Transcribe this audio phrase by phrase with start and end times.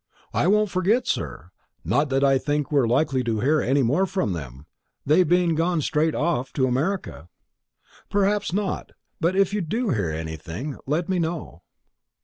[0.33, 1.51] "I won't forget, sir;
[1.85, 4.65] not that I think we're likely to hear any more of them,
[5.05, 7.29] they being gone straight off to America."
[8.09, 8.93] "Perhaps not.
[9.19, 11.61] But if you do hear anything, let me know."